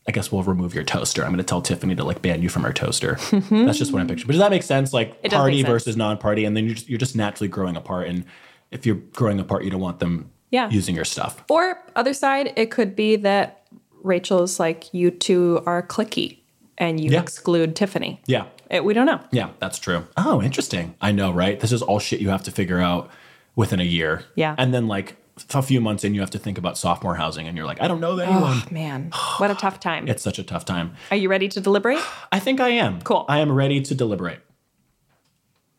[0.06, 1.22] I guess we'll remove your toaster.
[1.22, 3.16] I'm going to tell Tiffany to like ban you from her toaster.
[3.16, 3.66] Mm-hmm.
[3.66, 4.28] That's just what I'm picturing.
[4.28, 4.94] But does that make sense?
[4.94, 5.68] Like It party sense.
[5.68, 8.08] versus non-party, and then you're just, you're just naturally growing apart.
[8.08, 8.24] And
[8.70, 10.70] if you're growing apart, you don't want them Yeah.
[10.70, 11.44] using your stuff.
[11.50, 13.66] Or other side, it could be that
[14.02, 16.38] Rachel's like, you two are clicky
[16.78, 17.20] and you Yeah.
[17.20, 18.22] exclude Tiffany.
[18.26, 18.46] Yeah.
[18.70, 19.20] It, we don't know.
[19.30, 20.06] Yeah, that's true.
[20.16, 20.94] Oh, interesting.
[21.00, 21.58] I know, right?
[21.58, 23.10] This is all shit you have to figure out
[23.56, 24.24] within a year.
[24.34, 24.54] Yeah.
[24.58, 25.16] And then like
[25.54, 27.88] a few months in, you have to think about sophomore housing, and you're like, I
[27.88, 28.62] don't know anyone.
[28.64, 29.10] Oh, man.
[29.38, 30.08] What a tough time.
[30.08, 30.94] It's such a tough time.
[31.10, 32.02] Are you ready to deliberate?
[32.32, 33.00] I think I am.
[33.02, 33.24] Cool.
[33.28, 34.40] I am ready to deliberate.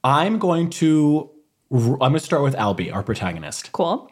[0.03, 1.29] I'm going to.
[1.71, 3.71] I'm going to start with Albie, our protagonist.
[3.73, 4.11] Cool.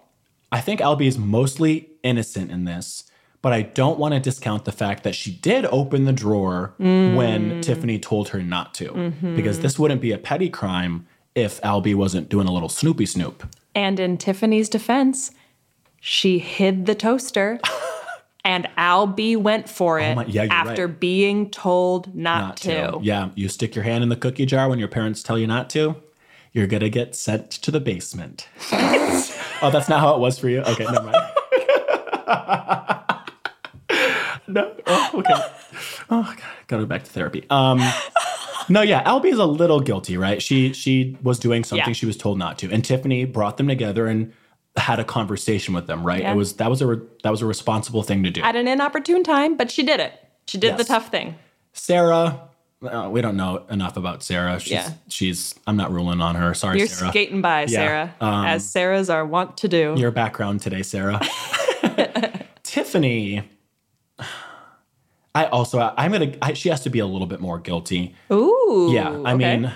[0.52, 3.07] I think Albie is mostly innocent in this,
[3.42, 7.16] but I don't want to discount the fact that she did open the drawer Mm.
[7.16, 9.36] when Tiffany told her not to, Mm-hmm.
[9.36, 13.44] because this wouldn't be a petty crime if Albie wasn't doing a little Snoopy Snoop.
[13.76, 15.32] And in Tiffany's defense,
[16.02, 17.60] she hid the toaster
[18.46, 21.00] and Albie went for it Oh my- yeah, after right.
[21.00, 22.92] being told not, Not to.
[22.94, 23.00] to.
[23.04, 25.70] Yeah, you stick your hand in the cookie jar when your parents tell you not
[25.72, 25.96] to,
[26.54, 28.48] you're going to get sent to the basement.
[28.72, 30.62] oh, that's not how it was for you?
[30.62, 31.18] Okay, never mind.
[34.48, 34.74] no.
[34.88, 35.34] Oh, okay.
[36.10, 36.38] Oh, God.
[36.68, 37.46] Gotta go back to therapy.
[37.50, 37.82] Um,
[38.70, 40.42] no, yeah, Albie is a little guilty, right?
[40.42, 41.94] She she was doing something Yeah.
[41.94, 44.32] she was told not to, and Tiffany brought them together and
[44.78, 46.22] had a conversation with them, right?
[46.22, 46.32] Yeah.
[46.34, 48.42] It was that was a re- that was a responsible thing to do.
[48.42, 50.14] At an inopportune time, but she did it.
[50.48, 51.36] She did the tough thing.
[51.74, 52.48] Sarah,
[52.82, 54.60] uh, we don't know enough about Sarah.
[54.60, 54.92] She's, Yeah.
[55.10, 56.54] she's I'm not ruling on her.
[56.54, 57.12] Sorry, You're Sarah.
[57.12, 59.94] skating by, Sarah, um, as Sarahs are wont to do.
[59.98, 61.20] Your background today, Sarah.
[62.64, 63.44] Tiffany.
[65.38, 68.16] I also I'm gonna I, she has to be a little bit more guilty.
[68.32, 68.90] Ooh.
[68.92, 69.58] Yeah, I okay.
[69.58, 69.72] mean,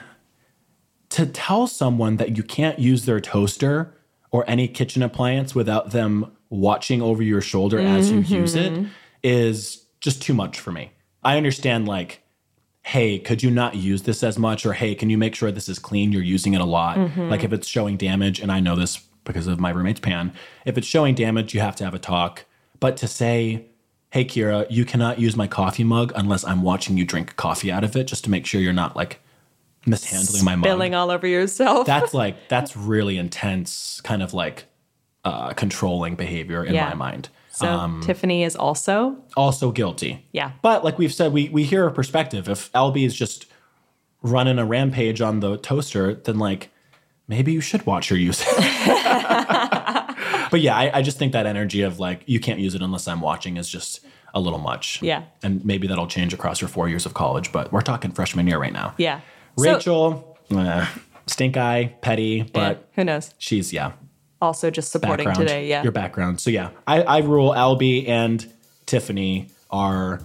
[1.09, 3.93] to tell someone that you can't use their toaster
[4.31, 8.85] or any kitchen appliance without them watching over your shoulder as you use it mm-hmm.
[9.21, 10.93] is just too much for me.
[11.23, 12.23] I understand, like,
[12.81, 14.65] hey, could you not use this as much?
[14.65, 16.11] Or hey, can you make sure this is clean?
[16.11, 16.97] You're using it a lot.
[16.97, 17.29] Mm-hmm.
[17.29, 20.33] Like, if it's showing damage, and I know this because of my roommate's pan,
[20.65, 22.45] if it's showing damage, you have to have a talk.
[22.79, 23.67] But to say,
[24.11, 27.83] hey, Kira, you cannot use my coffee mug unless I'm watching you drink coffee out
[27.83, 29.19] of it, just to make sure you're not like
[29.85, 31.87] mishandling my mug Spilling all over yourself.
[31.87, 34.65] that's like that's really intense kind of like
[35.25, 36.89] uh controlling behavior in Yeah.
[36.89, 40.51] my mind so Tiffany is also, also guilty yeah.
[40.61, 43.47] but like we've said we we hear a perspective if Albie is just
[44.21, 46.69] running a rampage on the toaster then like
[47.27, 48.47] maybe you should watch her use it
[50.51, 53.07] but yeah I, I just think that energy of like you can't use it unless
[53.07, 55.23] i'm watching is just a little much Yeah.
[55.43, 58.59] and maybe that'll change across your four years of college but we're talking freshman year
[58.59, 59.21] right now Yeah.
[59.57, 60.85] So- rachel uh,
[61.27, 63.33] stink eye petty yeah, but who knows?
[63.39, 63.93] she's yeah
[64.41, 65.47] Also just supporting background.
[65.49, 65.67] today.
[65.69, 65.83] Yeah.
[65.83, 66.39] Your background.
[66.41, 68.39] So yeah, I, I rule Albie and
[68.87, 70.19] Tiffany are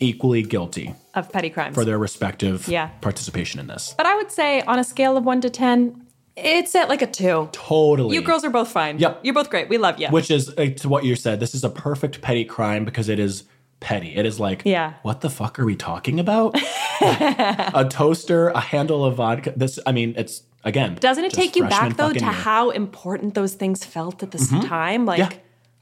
[0.00, 1.74] equally guilty of petty crimes.
[1.74, 2.88] for their respective Yeah.
[3.00, 3.94] participation in this.
[3.96, 6.04] but I would say on a scale of one to 10,
[6.36, 7.48] it's at like a two.
[7.52, 8.14] Totally.
[8.14, 8.98] You girls are both fine.
[8.98, 9.20] Yep.
[9.22, 9.68] You're both great.
[9.68, 10.08] We love you.
[10.08, 11.40] Which is uh, to what you said.
[11.40, 13.44] This is a perfect petty crime because it is
[13.80, 14.14] petty.
[14.16, 14.94] It is like, Yeah.
[15.02, 16.56] what the fuck are we talking about?
[17.02, 19.52] a toaster, a handle of vodka.
[19.56, 20.94] This, I mean, it's again.
[21.00, 22.30] Doesn't it take you back though to year.
[22.32, 25.04] how important those things felt at this time?
[25.04, 25.30] Like, Yeah.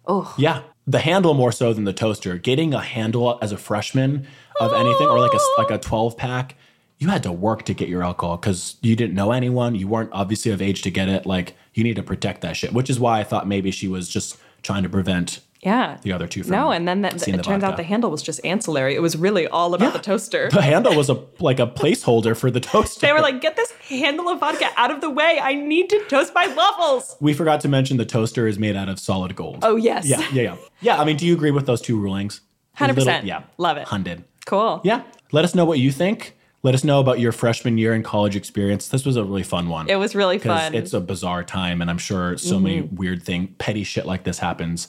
[0.06, 2.38] oh, Yeah, the handle more so than the toaster.
[2.38, 4.26] Getting a handle as a freshman
[4.60, 6.56] of anything or like a like a 12 pack,
[7.00, 10.10] you had to work to get your alcohol cuz you didn't know anyone, you weren't
[10.12, 11.26] obviously of age to get it.
[11.26, 14.08] Like you need to protect that shit, which is why I thought maybe she was
[14.08, 15.98] just trying to prevent yeah.
[16.02, 18.22] the other two from No, and then that, it the turns out the handle was
[18.22, 18.94] just ancillary.
[18.94, 20.48] It was really all about the toaster.
[20.50, 23.06] the handle was a like a placeholder for the toaster.
[23.06, 25.38] They were like, get this handle of vodka out of the way.
[25.42, 27.16] I need to toast my waffles.
[27.20, 29.58] we forgot to mention the toaster is made out of solid gold.
[29.62, 30.06] Oh, yes.
[30.06, 30.56] Yeah, yeah, yeah.
[30.80, 32.40] Yeah, I mean, do you agree with those two rulings?
[32.78, 32.96] 100%.
[32.96, 33.42] little- Yeah.
[33.58, 33.86] Love it.
[33.88, 34.24] Hundred.
[34.46, 34.80] Cool.
[34.84, 35.02] Yeah.
[35.32, 36.36] Let us know what you think.
[36.62, 38.88] Let us know about your freshman year in college experience.
[38.88, 39.88] This was a really fun one.
[39.88, 40.72] It was really fun.
[40.72, 40.74] Mm-hmm.
[40.74, 44.38] it's a bizarre time, and I'm sure so many weird thing, petty shit like this
[44.38, 44.88] happens.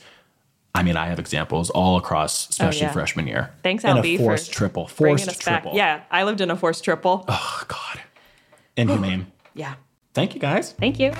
[0.75, 2.91] I mean, I have examples all across, especially Oh, yeah.
[2.93, 3.51] freshman year.
[3.63, 5.71] Thanks, and Albie, a for forced triple, forced triple.
[5.71, 5.77] back.
[5.77, 7.23] Yeah, I lived in a forced triple.
[7.27, 8.01] Oh God.
[8.77, 9.27] Inhumane.
[9.53, 9.73] Yeah.
[10.13, 10.71] Thank you guys.
[10.73, 11.11] Thank you.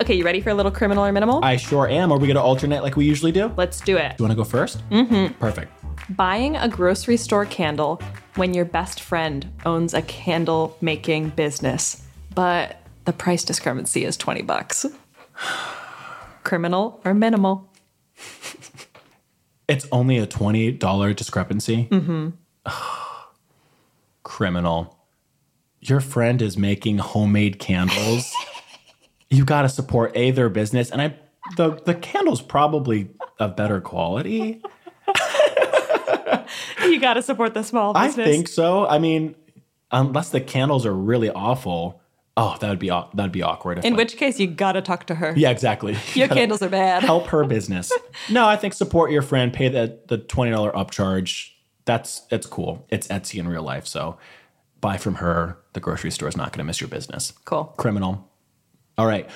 [0.00, 1.44] Okay, you ready for a little criminal or minimal?
[1.44, 2.10] I sure am.
[2.10, 3.52] Are we going to alternate like we usually do?
[3.56, 4.16] Let's do it.
[4.16, 5.34] Do you want to go 1st Mm-hmm.
[5.38, 5.72] Perfect.
[6.16, 8.00] Buying a grocery store candle
[8.36, 12.02] when your best friend owns a candle making business,
[12.34, 14.86] but the price discrepancy is 20 bucks.
[16.44, 17.70] Criminal or minimal?
[19.66, 21.88] It's only a $20 discrepancy.
[21.90, 22.30] Mm-hmm.
[24.22, 24.98] Criminal.
[25.80, 28.32] Your friend is making homemade candles.
[29.30, 30.90] you got to support A, their business.
[30.90, 31.16] And I,
[31.56, 34.62] the, the candle's probably of better quality.
[36.90, 38.26] You got to support the small business.
[38.26, 38.86] I think so.
[38.86, 39.34] I mean,
[39.90, 42.00] unless the candles are really awful.
[42.36, 43.84] Oh, that would be that'd be awkward.
[43.84, 45.32] In like- which case, you got to talk to her.
[45.36, 45.92] yeah, exactly.
[46.14, 47.02] Your You gotta candles are bad.
[47.04, 47.92] help her business.
[48.30, 51.50] no, I think support your friend, pay the the twenty dollar upcharge.
[51.84, 52.86] That's that's cool.
[52.90, 54.18] It's Etsy in real life, so
[54.80, 55.58] buy from her.
[55.74, 57.32] The grocery store is not going to miss your business.
[57.44, 57.64] Cool.
[57.76, 58.28] Criminal.
[58.98, 59.28] All right.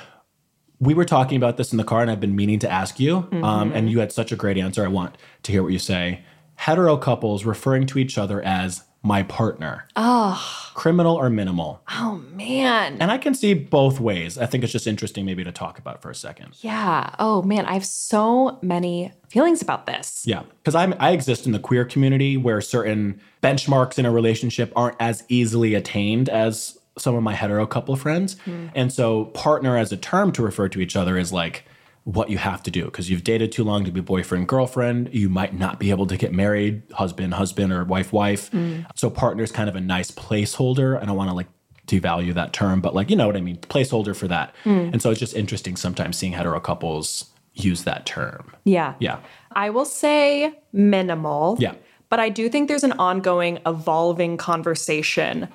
[0.81, 3.17] We were talking about this in the car, and I've been meaning to ask you.
[3.17, 3.77] Um, Mm-hmm.
[3.77, 4.85] and you had such a great answer.
[4.85, 6.23] I want to hear what you say.
[6.59, 9.87] Hetero couples referring to each other as my partner.
[9.95, 11.81] Oh, Criminal or minimal?
[11.89, 12.99] oh man.
[13.01, 14.37] And I can see both ways.
[14.37, 16.57] I think it's just interesting maybe to talk about for a second.
[16.61, 17.15] Yeah.
[17.21, 20.25] Oh man, I have so many feelings about this.
[20.27, 24.73] Yeah, because I'm I exist in the queer community where certain benchmarks in a relationship
[24.75, 28.67] aren't as easily attained as some of my hetero couple friends, hmm.
[28.75, 31.65] and so partner as a term to refer to each other is like
[32.09, 35.11] what you have to do because you've dated too long to be boyfriend girlfriend.
[35.13, 38.51] You might not be able to get married, husband husband or wife wife.
[38.51, 38.87] Mm.
[38.95, 41.01] So partner is kind of a nice placeholder.
[41.01, 41.49] I don't want to like
[41.87, 44.55] devalue that term, but like you know what I mean, placeholder for that.
[44.65, 44.95] Mm.
[44.95, 48.53] And so it's just interesting sometimes seeing hetero couples use that term.
[48.65, 48.95] Yeah.
[49.01, 49.19] Yeah.
[49.53, 51.59] I will say minimal.
[51.61, 51.75] Yeah.
[52.09, 55.49] But I do think there's an ongoing, evolving conversation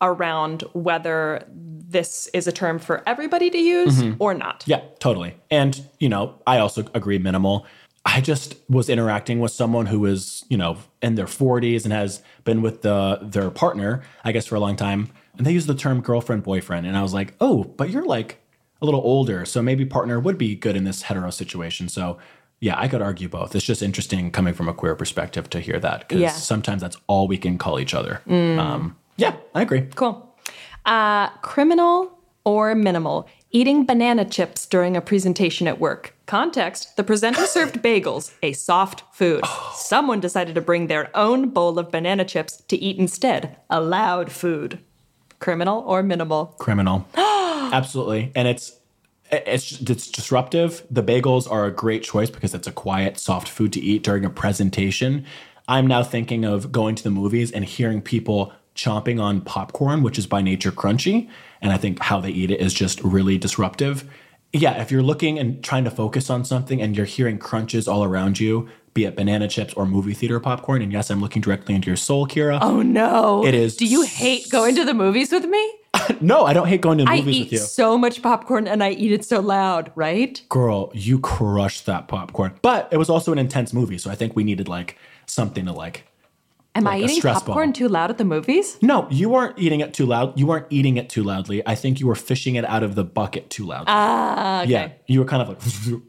[0.00, 1.44] around whether
[1.88, 4.64] this is a term for everybody to use or not.
[4.66, 5.36] Yeah, totally.
[5.50, 7.64] And, you know, I also agree minimal.
[8.04, 12.22] I just was interacting with someone who is, you know, in their 40s and has
[12.44, 15.08] been with the their partner, I guess, for a long time.
[15.36, 16.86] And they use the term girlfriend, boyfriend.
[16.86, 18.40] And I was like, oh, but you're like
[18.80, 19.44] a little older.
[19.44, 21.88] So maybe partner would be good in this hetero situation.
[21.88, 22.18] So
[22.60, 23.54] yeah, I could argue both.
[23.54, 26.30] It's just interesting coming from a queer perspective to hear that because Yeah.
[26.30, 28.22] sometimes that's all we can call each other.
[28.28, 29.82] Um, yeah, I agree.
[29.94, 30.25] Cool.
[30.86, 33.28] Uh, criminal or minimal?
[33.50, 36.14] Eating banana chips during a presentation at work.
[36.26, 39.44] Context the presenter served bagels, a soft food.
[39.74, 44.30] Someone decided to bring their own bowl of banana chips to eat instead, a loud
[44.30, 44.78] food.
[45.38, 46.46] Criminal or minimal?
[46.58, 48.78] criminal absolutely and it's
[49.30, 53.72] it's it's disruptive the bagels are a great choice because it's a quiet soft food
[53.72, 55.26] to eat during a presentation
[55.68, 60.18] i'm now thinking of going to the movies and hearing people chomping on popcorn which
[60.18, 61.28] is by nature crunchy
[61.60, 64.08] and i think how they eat it is just really disruptive
[64.52, 68.04] yeah if you're looking and trying to focus on something and you're hearing crunches all
[68.04, 71.74] around you be it banana chips or movie theater popcorn and yes i'm looking directly
[71.74, 73.44] into your soul kira Oh no.
[73.44, 75.74] It is Do you hate going to the movies with me?
[76.20, 78.66] no i don't hate going to the I movies eat with you so much popcorn
[78.66, 80.40] and I eat it so loud, right?
[80.48, 82.54] girl, you crushed that popcorn.
[82.62, 85.72] But it was also an intense movie, so I think we needed like something to
[85.72, 86.06] like.
[86.76, 87.72] Am Like I eating popcorn ball.
[87.72, 88.76] too loud at the movies?
[88.82, 90.38] No, you weren't eating it too loud.
[90.38, 91.66] You weren't eating it too loudly.
[91.66, 93.86] I think you were fishing it out of the bucket too loudly.
[93.88, 94.70] Ah, okay.
[94.70, 95.58] Yeah, you were kind of like.
[95.62, 96.02] Yeah.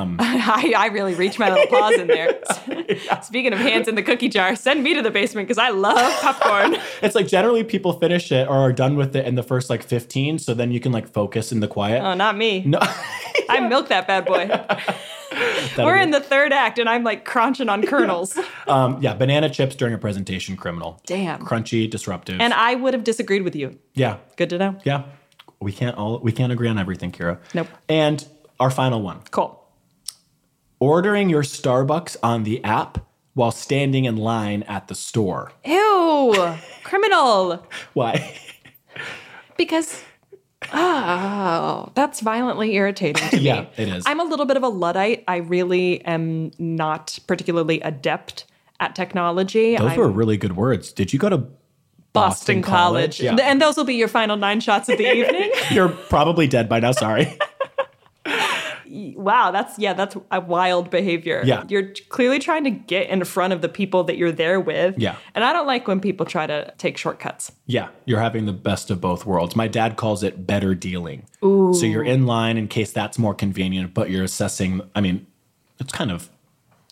[0.00, 2.40] Um, I, I really reached my little paws in there.
[3.22, 5.98] Speaking of hands in the cookie jar, send me to the basement because I love
[6.22, 6.76] popcorn.
[7.02, 9.82] it's like generally people finish it or are done with it in the first like
[9.82, 12.00] 15, so then you can like focus in the quiet.
[12.02, 12.62] oh, not me.
[12.64, 12.78] no,
[13.50, 14.48] I milk that bad boy.
[15.76, 18.38] We're in the third act and I'm like crunching on kernels.
[18.66, 21.00] um, yeah, banana chips during a presentation, criminal.
[21.06, 21.40] Damn.
[21.44, 22.40] Crunchy, disruptive.
[22.40, 23.78] And I would have disagreed with you.
[23.94, 24.78] yeah, Good to know.
[24.84, 25.04] yeah.
[25.60, 27.38] We can't all we can't agree on everything, Kira.
[27.54, 27.68] Nope.
[27.88, 28.26] And
[28.60, 29.20] our final one.
[29.30, 29.62] Cool.
[30.80, 32.98] ordering your Starbucks on the app
[33.34, 35.52] while standing in line at the store.
[35.64, 36.54] Ew.
[36.84, 37.66] Criminal.
[37.94, 38.34] Why?
[39.56, 40.02] Because
[40.72, 43.42] oh, that's violently irritating to me.
[43.42, 44.04] Yeah, it is.
[44.06, 45.24] I'm a little bit of a luddite.
[45.28, 48.46] I really am not particularly adept
[48.80, 49.76] at technology.
[49.76, 50.92] Those I'm were really good words.
[50.92, 51.46] Did you go to
[52.16, 53.20] Boston, College.
[53.20, 53.36] Yeah.
[53.42, 55.52] And those will be your final nine shots of the evening.
[55.70, 56.92] You're probably dead by now.
[56.92, 57.38] Sorry.
[59.16, 61.42] wow, that's yeah, that's a wild behavior.
[61.44, 61.64] Yeah.
[61.68, 64.98] You're clearly trying to get in front of the people that you're there with.
[64.98, 65.16] Yeah.
[65.34, 67.52] And I don't like when people try to take shortcuts.
[67.66, 69.56] yeah, you're having the best of both worlds.
[69.56, 71.26] My dad calls it better dealing.
[71.44, 71.74] Ooh.
[71.74, 74.80] So you're in line in case that's more convenient, but you're assessing.
[74.94, 75.26] I mean,
[75.78, 76.30] it's kind of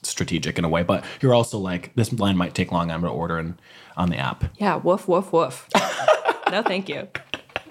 [0.02, 2.90] strategic in a way, but you're also like, this line might take long.
[2.90, 3.58] I'm going to order in,
[3.96, 4.44] on the app.
[4.58, 5.68] Yeah, woof, woof, woof.
[6.50, 7.08] no, thank you.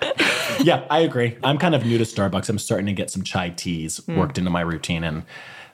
[0.61, 1.37] yeah, I agree.
[1.43, 2.49] I'm kind of new to Starbucks.
[2.49, 4.17] I'm starting to get some chai teas Hmm.
[4.17, 5.23] worked into my routine, and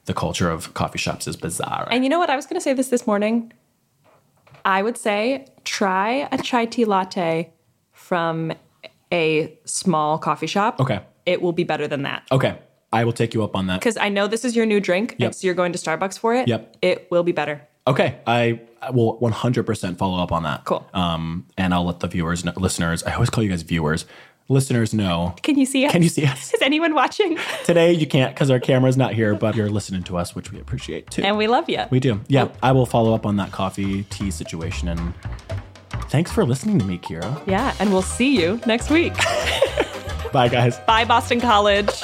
[0.05, 1.88] the culture of coffee shops is bizarre.
[1.91, 2.30] And you know what?
[2.30, 3.51] I was going to say this this morning.
[4.65, 7.51] I would say try a chai tea latte
[7.91, 8.53] from
[9.11, 10.80] a small coffee shop.
[10.80, 10.99] Okay.
[11.25, 12.23] It will be better than that.
[12.32, 12.57] okay,
[12.91, 13.80] I will take you up on that.
[13.80, 15.27] Because I know this is your new drink, Yep.
[15.27, 16.47] and so you're going to Starbucks for it.
[16.47, 16.77] Yep.
[16.82, 17.61] It will be better.
[17.88, 18.59] Okay, I,
[18.91, 20.63] will 100% follow up on that.
[20.65, 20.88] Cool.
[20.93, 23.03] Um, and I'll let the viewers, listeners.
[23.03, 24.05] I always call you guys viewers.
[24.52, 25.36] Listeners know.
[25.43, 25.91] Can you see us?
[25.91, 26.52] Can you see us?
[26.56, 27.38] Is anyone watching?
[27.66, 30.60] Today you can't because our camera's not here, but you're listening to us, which we
[30.60, 31.22] appreciate too.
[31.22, 31.84] and we love you.
[31.91, 32.20] we do.
[32.28, 34.88] Yeah, I will follow up on that coffee tea situation.
[34.88, 35.14] And
[36.10, 37.45] thanks for listening to me, Kira.
[37.47, 39.14] yeah, and we'll see you next week.
[40.34, 40.80] Bye, guys.
[40.80, 42.02] Bye, Boston College.